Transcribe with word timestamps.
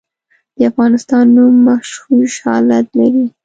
د 0.55 0.59
افغانستان 0.71 1.25
نوم 1.35 1.55
مغشوش 1.67 2.33
حالت 2.45 2.87
لري. 2.99 3.25